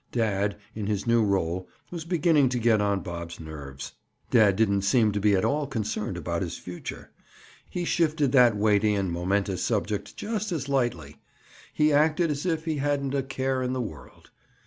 [0.11, 3.93] Dad, in his new role, was beginning to get on Bob's nerves.
[4.31, 7.11] Dad didn't seem to be at all concerned about his future.
[7.69, 11.17] He shifted that weighty and momentous subject just as lightly!
[11.71, 14.31] He acted as if he hadn't a care in the world.